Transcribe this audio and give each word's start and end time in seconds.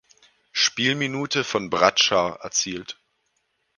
Spielminute 0.51 1.43
von 1.43 1.69
Bradshaw 1.69 2.35
erzielt. 2.41 2.97